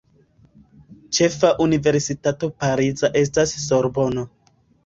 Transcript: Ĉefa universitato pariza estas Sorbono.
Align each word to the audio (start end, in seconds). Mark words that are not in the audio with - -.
Ĉefa 1.17 1.51
universitato 1.67 2.51
pariza 2.65 3.13
estas 3.25 3.55
Sorbono. 3.67 4.29